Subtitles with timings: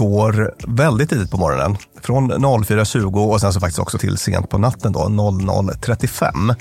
[0.00, 1.76] går väldigt tidigt på morgonen.
[2.02, 6.34] Från 04.20 och sen så faktiskt också till sent på natten då, 00.35.
[6.34, 6.56] Mm.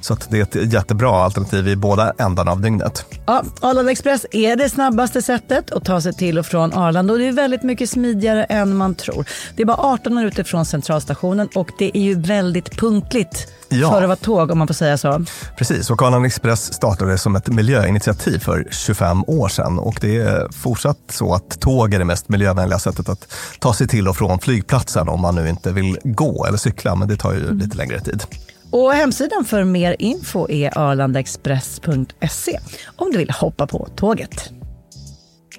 [0.00, 3.04] Så att det är ett jättebra alternativ i båda ändarna av dygnet.
[3.26, 7.18] Ja, Arlanda Express är det snabbaste sättet att ta sig till och från Arlanda och
[7.18, 9.24] det är väldigt mycket smidigare än man tror.
[9.56, 13.90] Det är bara 18 minuter från centralstationen och det är ju väldigt punktligt Ja.
[13.90, 15.24] för att vara tåg om man får säga så.
[15.56, 20.52] Precis, och Arlanda Express startade som ett miljöinitiativ för 25 år sedan och det är
[20.52, 24.38] fortsatt så att tåg är det mest miljövänliga sättet att ta sig till och från
[24.38, 28.00] flygplatsen om man nu inte vill gå eller cykla, men det tar ju lite längre
[28.00, 28.24] tid.
[28.70, 32.60] Och hemsidan för mer info är arlandaexpress.se
[32.96, 34.50] om du vill hoppa på tåget.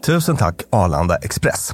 [0.06, 1.74] Tusen tack Arlanda Express.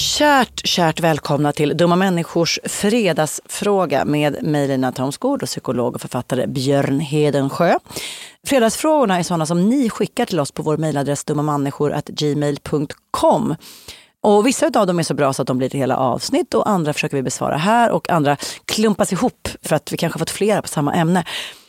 [0.00, 6.46] Kärt, kärt välkomna till Dumma människors fredagsfråga med mig Lina Thomsgård och psykolog och författare
[6.46, 7.78] Björn Hedensjö.
[8.46, 13.56] Fredagsfrågorna är sådana som ni skickar till oss på vår mejladress dummamänniskor.gmail.com.
[14.20, 16.68] Och vissa av dem är så bra så att de blir till hela avsnitt och
[16.68, 20.62] andra försöker vi besvara här och andra klumpas ihop för att vi kanske fått flera
[20.62, 21.24] på samma ämne.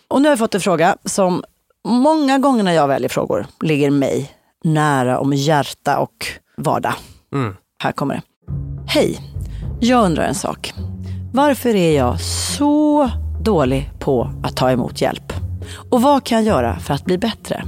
[0.07, 1.44] Och nu har jag fått en fråga som
[1.88, 4.31] många gånger när jag väljer frågor ligger mig
[4.64, 6.94] nära om hjärta och vardag.
[7.33, 7.56] Mm.
[7.81, 8.21] Här kommer det.
[8.88, 9.19] Hej!
[9.80, 10.73] Jag undrar en sak.
[11.33, 13.09] Varför är jag så
[13.42, 15.33] dålig på att ta emot hjälp?
[15.92, 17.64] Och vad kan jag göra för att bli bättre?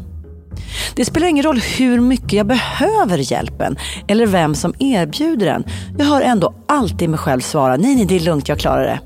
[0.95, 3.77] Det spelar ingen roll hur mycket jag behöver hjälpen
[4.07, 5.63] eller vem som erbjuder den.
[5.97, 8.99] Jag hör ändå alltid mig själv svara nej, nej, det är lugnt, jag klarar det.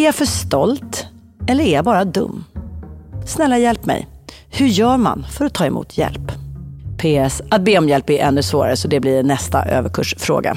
[0.00, 1.06] Är jag för stolt
[1.48, 2.44] eller är jag bara dum?
[3.26, 4.08] Snälla hjälp mig.
[4.48, 6.32] Hur gör man för att ta emot hjälp?
[6.98, 7.42] PS.
[7.50, 10.56] Att be om hjälp är ännu svårare så det blir nästa överkursfråga.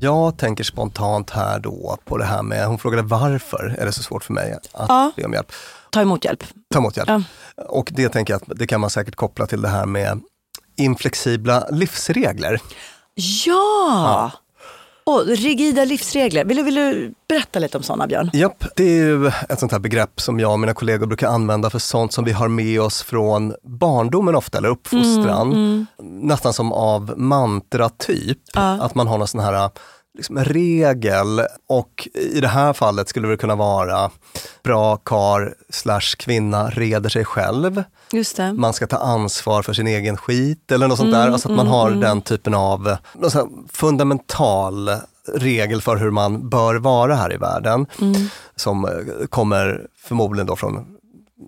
[0.00, 4.02] Jag tänker spontant här då på det här med, hon frågade varför är det så
[4.02, 5.12] svårt för mig att Ja.
[5.16, 5.52] be om hjälp.
[5.90, 6.44] Ta emot hjälp.
[6.72, 7.08] Ta emot hjälp.
[7.08, 7.22] Ja.
[7.68, 10.20] Och det tänker jag att det kan man säkert koppla till det här med
[10.76, 12.60] inflexibla livsregler.
[13.46, 14.30] Ja!
[15.06, 16.44] Och rigida livsregler.
[16.44, 18.30] Vill du, vill du berätta lite om sådana, Björn?
[18.32, 21.70] Japp, det är ju ett sånt här begrepp som jag och mina kollegor brukar använda
[21.70, 25.86] för sånt som vi har med oss från barndomen ofta, eller uppfostran.
[26.02, 28.38] Nästan som av mantra-typ.
[28.54, 29.70] Att man har någon sån här
[30.14, 34.10] liksom, regel och i det här fallet skulle det kunna vara
[34.62, 37.82] bra kar slash kvinna reder sig själv.
[38.56, 41.30] Man ska ta ansvar för sin egen skit eller något sånt där.
[41.30, 42.96] Alltså att man har den typen av
[43.72, 44.90] fundamental
[45.34, 47.86] regel för hur man bör vara här i världen.
[48.56, 50.86] Som eh, kommer förmodligen då från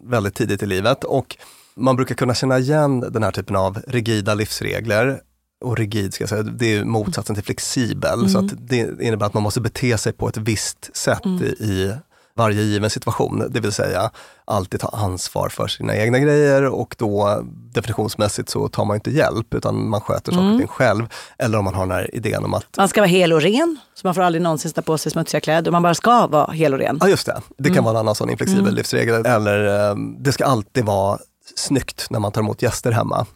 [0.04, 1.04] väldigt tidigt i livet.
[1.04, 1.36] Och
[1.78, 5.20] Man brukar kunna känna igen den här typen av rigida livsregler
[5.64, 8.30] och rigid, ska jag säga, det är motsatsen till flexibel.
[8.30, 11.94] Så att det innebär att man måste bete sig på ett visst sätt i, i
[12.36, 13.48] varje given situation.
[13.50, 14.10] Det vill säga
[14.44, 19.54] alltid ta ansvar för sina egna grejer och då definitionsmässigt så tar man inte hjälp
[19.54, 21.06] utan man sköter saker och ting själv.
[21.38, 23.78] Eller om man har den här idén om att Man ska vara hel och ren,
[23.94, 25.70] så man får aldrig någonsin sätta på sig smutsiga kläder.
[25.70, 26.98] Man bara ska vara hel och ren.
[27.00, 29.26] Ja just det, det kan vara en annan sån inflexibel livsregel.
[29.26, 31.18] Eller eh, det ska alltid vara
[31.56, 33.26] snyggt när man tar emot gäster hemma.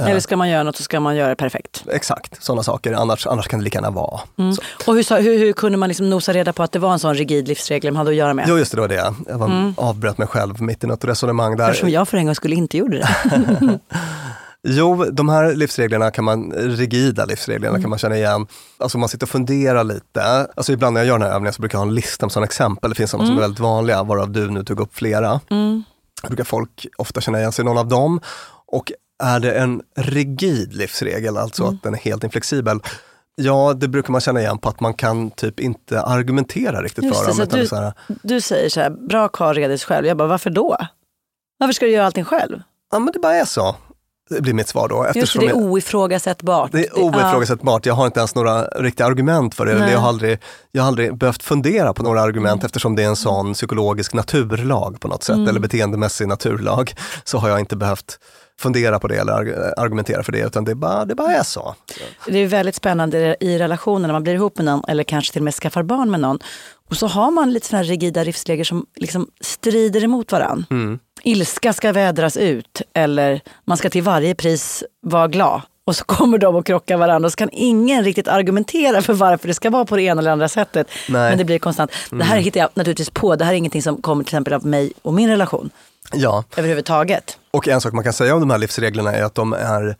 [0.00, 1.84] Eller ska man göra något så ska man göra det perfekt.
[1.92, 2.92] Exakt, sådana saker.
[2.92, 4.20] Annars, annars kan det lika gärna vara.
[4.36, 4.62] Så.
[4.90, 7.14] Och hur, hur, hur kunde man liksom nosa reda på att det var en sån
[7.14, 8.44] rigid livsregel man hade att göra med?
[8.48, 9.14] Jo just det, det var det.
[9.28, 11.68] Jag var, avbröt mig själv mitt i något resonemang där.
[11.70, 13.78] Eftersom jag för en gång skulle inte gjorde det.
[14.68, 17.82] Jo, de här livsreglerna kan man, rigida livsreglerna Mm.
[17.82, 18.46] kan man känna igen.
[18.78, 20.22] Alltså man sitter och funderar lite.
[20.56, 22.32] Alltså ibland när jag gör den här övningen så brukar jag ha en lista med
[22.32, 22.90] sådana exempel.
[22.90, 23.34] Det finns sådana Mm.
[23.36, 25.40] som är väldigt vanliga, varav du nu tog upp flera.
[26.28, 28.20] Brukar folk ofta känna igen sig i någon av dem.
[28.66, 28.92] Och
[29.22, 31.74] är det en rigid livsregel, alltså Mm.
[31.74, 32.80] att den är helt inflexibel,
[33.38, 37.18] Ja, det brukar man känna igen på att man kan typ inte argumentera riktigt Just
[37.20, 37.50] för det, dem.
[37.50, 37.92] så du, så här,
[38.22, 40.06] du säger så här, bra karl reder sig själv.
[40.06, 40.76] Jag bara, varför då?
[41.58, 42.62] Varför ska du göra allting själv?
[42.92, 43.76] ja men det bara är så.
[44.28, 44.96] Det blir mitt svar då.
[45.04, 46.72] Just det, eftersom det är oifrågasättbart.
[46.72, 47.86] Det är oifrågasättbart.
[47.86, 49.78] Jag har inte ens några riktiga argument för det.
[49.78, 49.92] Nej.
[49.92, 50.38] Jag har, aldrig,
[50.72, 55.00] jag har aldrig behövt fundera på några argument eftersom det är en sån psykologisk naturlag
[55.00, 56.94] på något sätt, eller beteendemässig naturlag.
[57.24, 58.18] Så har jag inte behövt
[58.58, 61.74] fundera på det eller arg- argumentera för det, utan det bara, det bara är så.
[62.26, 65.40] Det är väldigt spännande i relationer när man blir ihop med någon eller kanske till
[65.40, 66.38] och med skaffar barn med någon.
[66.88, 70.66] Och så har man lite sådana här rigida livsregler som liksom strider emot varann.
[71.22, 75.60] Ilska ska vädras ut eller man ska till varje pris vara glad.
[75.86, 79.48] Och så kommer de och krockar varandra och så kan ingen riktigt argumentera för varför
[79.48, 80.86] det ska vara på det ena eller andra sättet.
[81.08, 81.28] Nej.
[81.30, 81.90] Men det blir konstant.
[82.10, 83.36] Det här hittar jag naturligtvis på.
[83.36, 85.70] Det här är ingenting som kommer till exempel av mig och min relation
[86.12, 87.38] Ja, överhuvudtaget.
[87.50, 89.96] och en sak man kan säga om de här livsreglerna är att de är,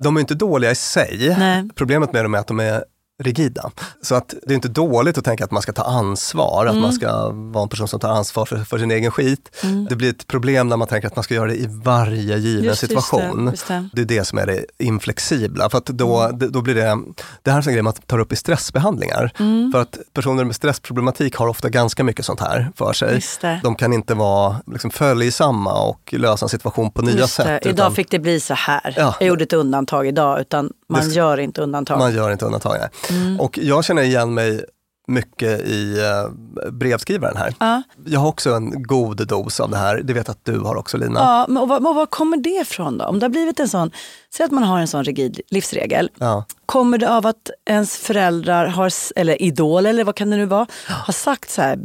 [0.00, 1.34] de är inte dåliga i sig.
[1.38, 1.68] Nej.
[1.74, 2.84] Problemet med dem är att de är
[3.22, 3.70] rigida.
[4.02, 6.92] Så att det är inte dåligt att tänka att man ska ta ansvar, att man
[6.92, 9.56] ska vara en person som tar ansvar för, för sin egen skit.
[9.90, 12.64] Det blir ett problem när man tänker att man ska göra det i varje given
[12.64, 13.46] Just- just det, situation.
[13.50, 13.88] just det.
[13.92, 15.70] det är det som är det inflexibla.
[15.70, 16.38] För att då, Mm.
[16.38, 16.98] det- då blir det,
[17.42, 19.32] det här är en grej man tar upp i stressbehandlingar.
[19.38, 19.72] Mm.
[19.72, 23.22] För att personer med stressproblematik har ofta ganska mycket sånt här för sig.
[23.62, 27.46] De kan inte vara liksom, följsamma och lösa en situation på nya sätt.
[27.66, 28.94] Idag utan fick det bli så här.
[28.96, 29.14] Ja.
[29.20, 31.98] Jag gjorde ett undantag idag, utan man gör inte undantag.
[31.98, 32.76] Man gör inte undantag.
[32.78, 33.18] nej.
[33.20, 33.40] Mm.
[33.40, 34.64] Och jag känner igen mig
[35.06, 36.30] mycket i eh,
[36.72, 37.54] brevskrivaren här.
[37.60, 37.82] Ja.
[38.06, 40.00] Jag har också en god dos av det här.
[40.04, 41.20] Det vet jag att du har också Lina.
[41.20, 43.04] Ja, men och vad, och vad kommer det ifrån då?
[43.04, 43.90] Om det har blivit en sån,
[44.34, 46.10] säg att man har en sån rigid livsregel.
[46.18, 46.44] Ja.
[46.66, 50.66] Kommer det av att ens föräldrar, har, eller idol eller vad kan det nu vara,
[50.86, 51.78] har sagt så här,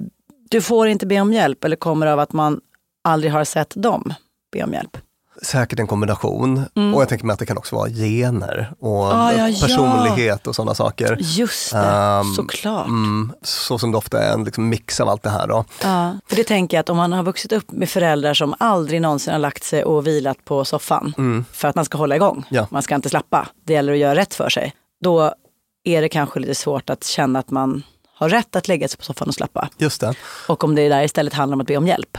[0.49, 1.63] du får inte be om hjälp.
[1.63, 2.59] Eller kommer det av att man
[3.03, 4.13] aldrig har sett dem
[4.51, 4.97] be om hjälp?
[5.43, 6.57] Säkert en kombination.
[6.93, 9.17] Och jag tänker mig att det kan också vara gener och Mm.
[9.21, 9.67] Ah, ja, ja.
[9.67, 11.17] personlighet och sådana saker.
[11.19, 12.87] Just det, Ehm, såklart.
[12.87, 15.47] Mm, så som det ofta är en liksom mix av allt det här.
[15.47, 15.65] Då.
[15.83, 19.01] Ja, för det tänker jag att om man har vuxit upp med föräldrar som aldrig
[19.01, 22.67] någonsin har lagt sig och vilat på soffan för att man ska hålla igång, Ja.
[22.71, 24.73] man ska inte slappa, det gäller att göra rätt för sig.
[25.03, 25.33] Då
[25.83, 27.83] är det kanske lite svårt att känna att man
[28.15, 29.69] har rätt att lägga sig på soffan och slappa.
[29.77, 30.13] Just det.
[30.47, 32.17] Och om det där istället handlar om att be om hjälp.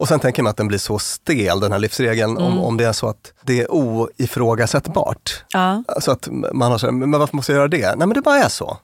[0.00, 2.84] Och sen tänker man att den blir så stel, den här livsregeln, om, om det
[2.84, 5.44] är så att det är oifrågasättbart.
[5.52, 7.86] Ja, Så att man har så här, men varför måste jag göra det?
[7.96, 8.78] Nej men det bara är så.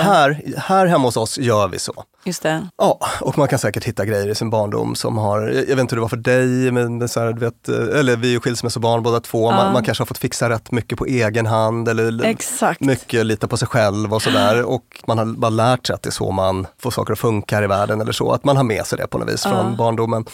[0.00, 0.02] ja.
[0.02, 2.04] Här, här hemma hos oss gör vi så.
[2.28, 2.68] Just det.
[2.76, 5.94] Ja, och man kan säkert hitta grejer i sin barndom som har, jag vet inte
[5.94, 9.02] hur det var för dig, men så här, du vet, eller vi är ju skilsmässobarn
[9.02, 12.80] båda två, man, man kanske har fått fixa rätt mycket på egen hand eller Exakt.
[12.80, 14.64] mycket lita på sig själv och sådär.
[14.64, 17.56] Och man har bara lärt sig att det är så man får saker att funka
[17.56, 19.76] här i världen eller så, att man har med sig det på något vis från
[19.76, 20.24] barndomen.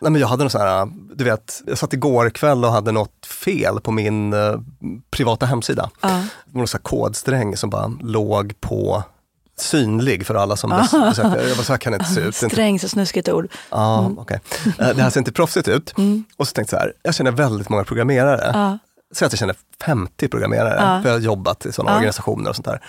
[0.00, 2.92] Nej, men jag hade någon sån här, du vet, jag satt igår kväll och hade
[2.92, 4.54] något fel på min eh,
[5.10, 5.90] privata hemsida.
[6.00, 6.08] Ja.
[6.08, 9.02] Det var någon sån här kodsträng som bara låg på
[9.60, 11.42] synlig för alla som bes- besökte.
[11.48, 12.34] Jag bara, så här kan det inte se ut.
[12.40, 13.48] Det är inte Sträng, så snuskigt ord.
[13.70, 14.40] Ja, okej.
[14.78, 15.94] Eh, Det här ser inte proffsigt ut.
[16.36, 18.50] Och så tänkte jag så här, jag känner väldigt många programmerare.
[18.54, 18.78] Ja.
[19.14, 21.02] Säg att jag känner 50 programmerare, Ja.
[21.02, 21.96] för jag har jobbat i sådana Ja.
[21.96, 22.80] organisationer och sånt där.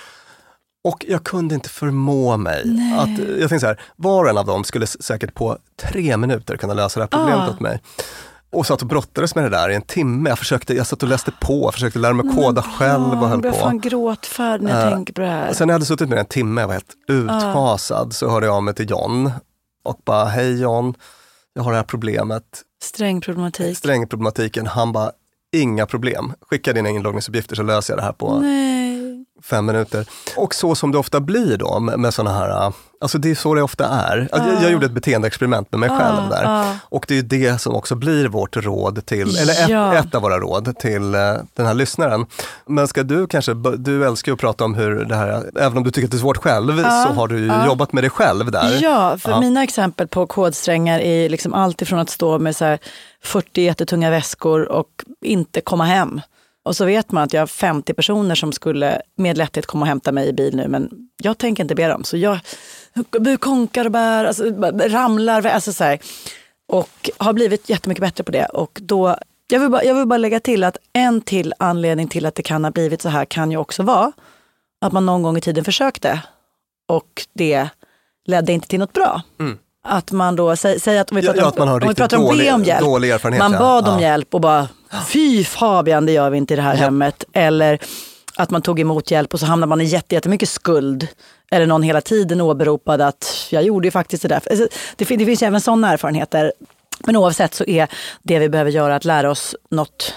[0.84, 2.62] Och jag kunde inte förmå mig
[3.00, 3.10] att,
[3.40, 6.74] jag tänkte så här, var och en av dem skulle säkert på tre minuter kunna
[6.74, 7.82] lösa det här problemet åt mig.
[8.52, 10.30] Och satt och brottades med det där i en timme.
[10.30, 13.42] Jag, försökte, jag satt och läste på, försökte lära mig koda själv och jag höll
[13.42, 13.52] på.
[13.54, 15.54] fan gråtfärd när jag Eh, tänker på det här.
[15.54, 18.56] Sen när jag hade suttit med en timme, jag var helt utfasad, så hörde jag
[18.56, 19.32] av mig till John
[19.84, 20.94] och bara, hej John,
[21.54, 22.44] jag har det här problemet,
[22.84, 23.78] Strängproblematik.
[23.78, 24.68] strängproblematiken.
[24.68, 25.12] Han bara,
[25.56, 28.40] inga problem, skicka dina inloggningsuppgifter så löser jag det här på...
[28.40, 28.97] Nej.
[29.44, 30.06] Fem minuter.
[30.38, 33.62] Och så som det ofta blir då med, sådana här, alltså det är så det
[33.62, 34.30] ofta är.
[34.32, 36.76] Alltså, jag, jag gjorde ett beteendeexperiment med mig själv där.
[36.90, 39.94] Och det är det som också blir vårt råd till, eller ett, Ja.
[39.96, 42.26] ett av våra råd till eh, den här lyssnaren.
[42.66, 45.84] Men ska du kanske, du älskar ju att prata om hur det här, även om
[45.84, 48.52] du tycker att det är svårt själv, så har du ju jobbat med dig själv
[48.52, 48.80] där.
[48.82, 52.80] Ja, för mina exempel på kodsträngar är liksom allt ifrån att stå med så här
[53.24, 54.88] 40 jättetunga väskor och
[55.22, 56.22] inte komma hem.
[56.68, 59.88] Och så vet man att jag har 50 personer som skulle med lätthet komma och
[59.88, 60.90] hämta mig i bil nu, men
[61.24, 62.04] jag tänker inte be dem.
[62.04, 62.40] Så jag
[63.40, 66.00] konkar och bär, alltså, ramlar, alltså så här.
[66.68, 68.46] Och har blivit jättemycket bättre på det.
[68.46, 72.26] Och då, jag, vill bara, jag vill bara lägga till att en till anledning till
[72.26, 74.12] att det kan ha blivit så här kan ju också vara
[74.82, 76.22] att man någon gång i tiden försökte
[76.88, 77.70] och det
[78.26, 79.22] ledde inte till något bra.
[79.40, 79.58] Mm.
[79.90, 82.18] Att man då, säg, säg att om vi Ja, pratar, ja, om, om vi pratar
[82.18, 82.82] om dålig- om hjälp.
[82.86, 83.60] dålig erfarenhet, Man ja.
[83.60, 84.02] bad om Ja.
[84.02, 84.68] hjälp och bara,
[85.08, 87.24] fy Fabian, det gör vi inte i det här hemmet.
[87.34, 87.80] Eller
[88.36, 91.08] att man tog emot hjälp och så hamnade man i jätte- jättemycket skuld.
[91.52, 94.42] Eller någon hela tiden åberopade att jag gjorde ju faktiskt det där.
[94.50, 96.54] Alltså, Det, det finns även sådana erfarenheter.
[97.06, 97.88] Men oavsett så är
[98.24, 100.14] det vi behöver göra att lära oss något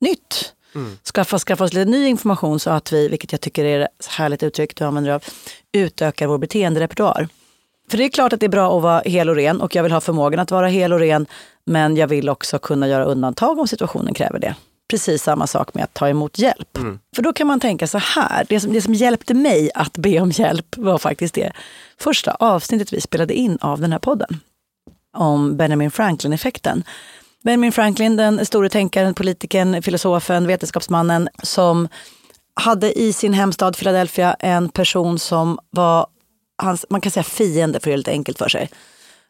[0.00, 0.52] nytt.
[1.14, 4.42] Skaffa, skaffa oss lite ny information så att vi, vilket jag tycker är ett härligt
[4.42, 5.22] uttryck du använder av,
[5.72, 7.28] utökar vår beteenderepertoar.
[7.90, 9.82] För det är klart att det är bra att vara hel och ren och jag
[9.82, 11.26] vill ha förmågan att vara hel och ren.
[11.66, 14.54] Men jag vill också kunna göra undantag om situationen kräver det.
[14.90, 16.78] Precis samma sak med att ta emot hjälp.
[17.16, 20.20] För då kan man tänka så här, det som, det som hjälpte mig att be
[20.20, 21.52] om hjälp var faktiskt det
[22.00, 24.40] första avsnittet vi spelade in av den här podden.
[25.16, 26.84] Om Benjamin Franklin-effekten.
[27.44, 31.88] Benjamin Franklin, den store tänkaren, politikern, filosofen, vetenskapsmannen som
[32.54, 36.06] hade i sin hemstad Philadelphia en person som var
[36.62, 38.70] hans, man kan säga fiende för det lite enkelt för sig.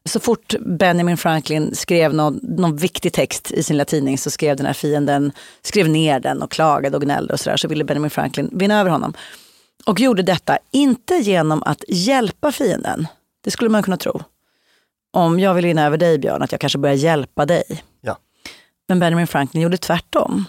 [0.09, 4.67] Så fort Benjamin Franklin skrev någon, någon viktig text i sin latidning så skrev den
[4.67, 7.57] här fienden, skrev ner den och klagade och gnällde och sådär.
[7.57, 9.15] Så ville Benjamin Franklin vinna över honom.
[9.87, 13.07] Och gjorde detta inte genom att hjälpa fienden.
[13.45, 14.23] Det skulle man kunna tro.
[15.11, 17.85] Om jag vill vinna över dig Björn, att jag kanske börjar hjälpa dig.
[18.01, 18.19] Ja.
[18.89, 20.45] Men Benjamin Franklin gjorde tvärtom.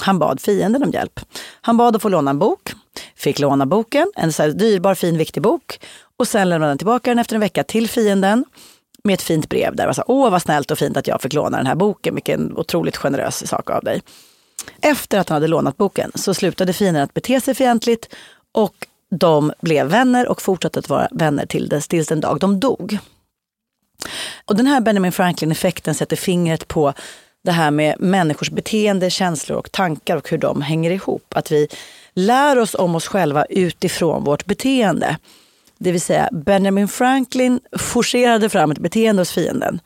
[0.00, 1.20] Han bad fienden om hjälp.
[1.60, 2.72] Han bad att få låna en bok,
[3.16, 5.80] fick låna boken, en så dyrbar, fin, viktig bok.
[6.20, 8.44] Och sen lämnade han tillbaka den efter en vecka till fienden
[9.04, 11.06] med ett fint brev där det var så här, åh vad snällt och fint att
[11.06, 14.02] jag fick låna den här boken, vilken otroligt generös sak av dig.
[14.80, 18.14] Efter att han hade lånat boken så slutade fienden att bete sig fientligt
[18.52, 18.74] och
[19.10, 22.98] de blev vänner och fortsatte att vara vänner till dess, tills den dag de dog.
[24.44, 26.92] Och den här Benjamin Franklin-effekten sätter fingret på
[27.44, 31.34] det här med människors beteende, känslor och tankar och hur de hänger ihop.
[31.34, 31.68] Att vi
[32.14, 35.16] lär oss om oss själva utifrån vårt beteende.
[35.80, 39.80] Det vill säga Benjamin Franklin forcerade fram ett beteende hos fienden.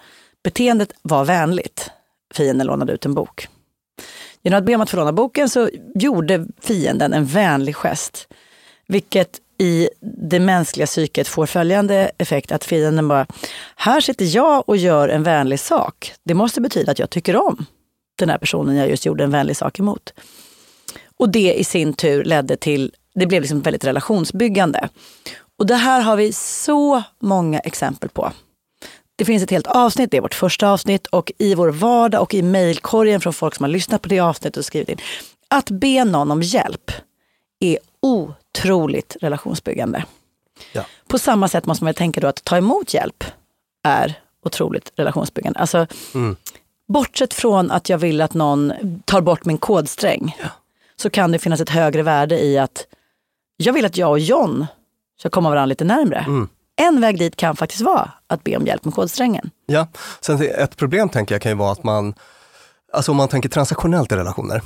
[0.44, 1.90] Beteendet var vänligt.
[2.34, 3.48] Fienden lånade ut en bok.
[4.42, 8.28] Genom att be om att få låna boken så gjorde fienden en vänlig gest.
[8.86, 13.26] Vilket i det mänskliga psyket får följande effekt att fienden bara,
[13.76, 16.12] här sitter jag och gör en vänlig sak.
[16.24, 17.66] Det måste betyda att jag tycker om
[18.18, 20.14] den här personen jag just gjorde en vänlig sak emot.
[21.16, 24.88] Och det i sin tur ledde till, det blev liksom väldigt relationsbyggande.
[25.58, 28.32] Och det här har vi så många exempel på.
[29.16, 32.34] Det finns ett helt avsnitt, det är vårt första avsnitt och i vår vardag och
[32.34, 34.98] i mejlkorgen från folk som har lyssnat på det avsnittet och skrivit in.
[35.48, 36.90] Att be någon om hjälp
[37.60, 40.04] är otroligt relationsbyggande.
[40.72, 40.84] Ja.
[41.06, 43.24] På samma sätt måste man tänka då att ta emot hjälp
[43.82, 45.58] är otroligt relationsbyggande.
[45.58, 45.86] Alltså,
[46.88, 48.72] Bortsett från att jag vill att någon
[49.04, 50.36] tar bort min kodsträng
[50.96, 52.86] så kan det finnas ett högre värde i att
[53.56, 54.66] jag vill att jag och John
[55.18, 56.26] ska komma varandra lite närmre.
[56.76, 59.50] En väg dit kan faktiskt vara att be om hjälp med kodsträngen.
[59.66, 59.86] Ja,
[60.20, 62.14] sen ett problem tänker jag kan ju vara att man,
[62.92, 64.62] alltså om man tänker transaktionellt i relationer,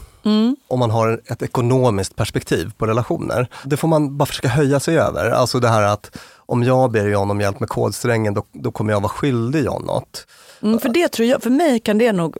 [0.69, 4.99] om man har ett ekonomiskt perspektiv på relationer, det får man bara försöka höja sig
[4.99, 5.31] över.
[5.31, 8.93] Alltså det här att om jag ber John om hjälp med kodsträngen, då, då kommer
[8.93, 10.27] jag vara skyldig John något.
[10.63, 12.37] Mm, för det tror jag, för mig kan det nog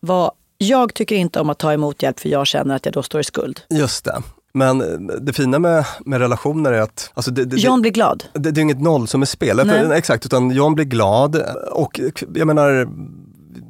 [0.00, 3.02] vara, jag tycker inte om att ta emot hjälp för jag känner att jag då
[3.02, 3.60] står i skuld.
[3.70, 4.22] Just det.
[4.54, 8.24] Men det fina med, med relationer är att, alltså det, det, John blir glad.
[8.32, 9.60] det, det är inget noll som är spel.
[9.66, 9.92] Nej.
[9.92, 12.00] Exakt, utan John blir glad och
[12.34, 12.88] jag menar,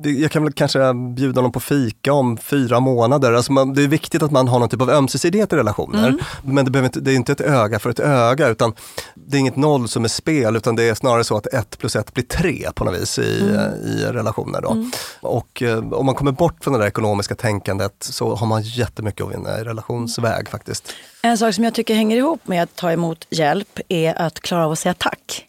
[0.02, 3.32] jag kan väl kanske bjuda honom på fika om fyra månader.
[3.32, 6.08] Alltså man, det är viktigt att man har någon typ av ömsesidighet i relationer.
[6.08, 6.20] Mm.
[6.42, 8.74] Men det, behöver inte, det är inte ett öga för ett öga, utan
[9.14, 11.96] det är inget noll som är spel, utan det är snarare så att ett plus
[11.96, 13.72] ett blir tre på något vis i, Mm.
[13.86, 14.60] i relationer.
[14.60, 14.90] Då.
[15.20, 19.26] Och eh, om man kommer bort från det där ekonomiska tänkandet så har man jättemycket
[19.26, 20.92] att vinna i relationsväg faktiskt.
[21.22, 24.64] En sak som jag tycker hänger ihop med att ta emot hjälp är att klara
[24.66, 25.48] av att säga tack.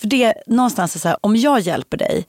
[0.00, 2.26] För det är någonstans är så här, om jag hjälper dig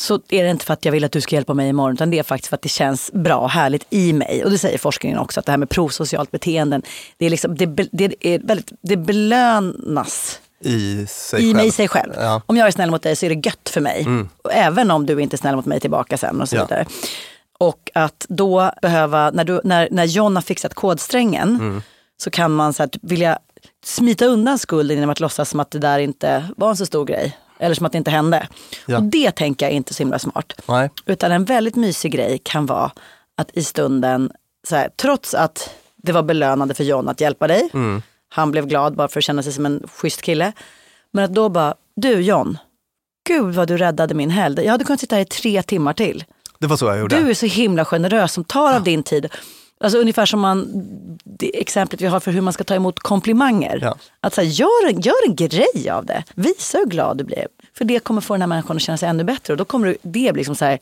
[0.00, 2.10] så är det inte för att jag vill att du ska hjälpa mig imorgon utan
[2.10, 4.44] det är faktiskt för att det känns bra och härligt i mig.
[4.44, 6.82] Och det säger forskningen också att det här med prosocialt beteenden,
[7.18, 11.56] det, är liksom, det, det, är väldigt, det belönas I sig i själv.
[11.56, 12.12] mig sig själv.
[12.16, 12.42] Ja.
[12.46, 14.06] Om jag är snäll mot dig så är det gött för mig.
[14.44, 16.62] Och även om du inte är snäll mot mig tillbaka sen och så Ja.
[16.64, 16.86] vidare.
[17.58, 21.82] Och att då behöva, när, du, när, när John har fixat kodsträngen Mm.
[22.22, 23.38] så kan man så här, typ vilja
[23.84, 27.04] smita undan skulden genom att låtsas som att det där inte var en så stor
[27.04, 27.36] grej.
[27.60, 28.48] Eller som att det inte hände.
[28.86, 28.96] Ja.
[28.96, 30.52] Och det tänker jag är inte så himla smart.
[30.68, 30.90] Nej.
[31.06, 32.90] Utan en väldigt mysig grej kan vara
[33.36, 34.30] att i stunden,
[34.68, 38.02] så här, trots att det var belönande för John att hjälpa dig, Mm.
[38.28, 40.52] han blev glad bara för att känna sig som en schysst kille.
[41.12, 42.58] Men att då bara, du John,
[43.28, 44.62] gud vad du räddade min helg.
[44.64, 46.24] Jag hade kunnat sitta här i tre timmar till.
[46.58, 47.16] Det var så jag gjorde.
[47.20, 49.26] Du är så himla generös som tar av din tid.
[49.84, 50.68] Alltså ungefär som man,
[51.24, 53.78] det exemplet vi har för hur man ska ta emot komplimanger.
[53.82, 53.96] Ja.
[54.20, 56.24] Att så här, gör, en, gör en grej av det.
[56.34, 57.46] Visa hur glad du blir.
[57.74, 59.52] För det kommer få den här människan att känna sig ännu bättre.
[59.52, 60.78] Och då kommer du- det bli liksom så här,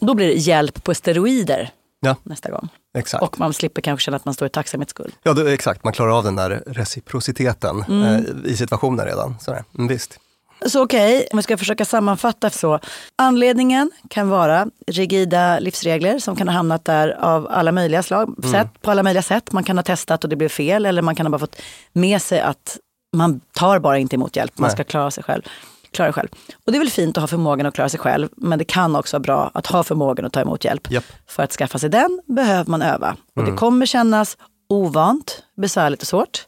[0.00, 2.68] då blir det hjälp på steroider Ja, nästa gång.
[2.98, 3.22] exakt.
[3.22, 5.12] Och man slipper kanske känna att man står i tacksamhetsskuld.
[5.22, 5.84] Ja, det, exakt.
[5.84, 8.02] Man klarar av den där reciprociteten Mm.
[8.04, 9.36] eh, i situationen redan.
[9.40, 9.64] Sådär.
[9.74, 10.18] Mm, visst.
[10.66, 12.78] Så okej, om vi ska försöka sammanfatta så.
[13.16, 18.82] Anledningen kan vara rigida livsregler som kan ha hamnat där av alla möjliga slag, sätt,
[18.82, 19.52] på alla möjliga sätt.
[19.52, 21.56] Man kan ha testat och det blev fel eller man kan ha bara fått
[21.92, 22.78] med sig att
[23.16, 24.76] man tar bara inte emot hjälp, man Nej.
[24.76, 25.42] ska klara sig själv.
[25.90, 26.28] Klara sig själv.
[26.66, 28.96] Och det är väl fint att ha förmågan att klara sig själv, men det kan
[28.96, 30.90] också vara bra att ha förmågan att ta emot hjälp.
[30.90, 31.04] Japp.
[31.26, 33.16] För att skaffa sig den behöver man öva.
[33.36, 34.36] Och det kommer kännas
[34.68, 36.46] ovant, besvärligt och svårt.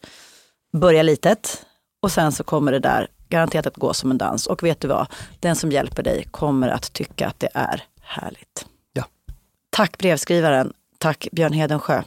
[0.76, 1.64] Börja litet
[2.02, 4.46] och sen så kommer det där garanterat att gå som en dans.
[4.46, 5.06] Och vet du vad?
[5.40, 8.66] Den som hjälper dig kommer att tycka att det är härligt.
[8.92, 9.04] Ja.
[9.70, 10.72] Tack brevskrivaren.
[10.98, 12.02] Tack Björn Hedensjö.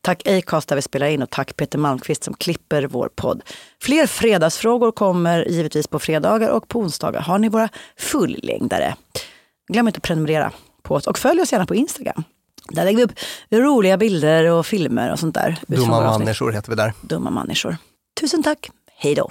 [0.00, 3.42] Tack Acast där vi spelar in och tack Peter Malmqvist som klipper vår podd.
[3.82, 8.94] Fler fredagsfrågor kommer givetvis på fredagar och på onsdagar har ni våra fullängdare.
[9.72, 12.24] Glöm inte att prenumerera på oss och följ oss gärna på Instagram.
[12.68, 13.12] Där lägger vi upp
[13.50, 15.58] roliga bilder och filmer och sånt där.
[15.66, 16.92] Dumma människor heter vi där.
[17.00, 17.76] Dumma människor.
[18.20, 18.70] Tusen tack.
[18.96, 19.30] Hej då.